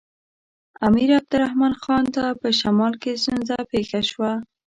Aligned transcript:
امیر 0.87 1.09
عبدالرحمن 1.19 1.73
خان 1.83 2.03
ته 2.15 2.23
په 2.41 2.47
شمال 2.59 2.93
کې 3.01 3.19
ستونزه 3.21 3.57
پېښه 3.71 3.99
شوه. 4.09 4.31